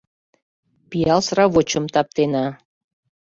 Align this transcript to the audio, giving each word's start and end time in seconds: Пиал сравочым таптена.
Пиал 0.89 1.21
сравочым 1.27 1.85
таптена. 1.93 2.45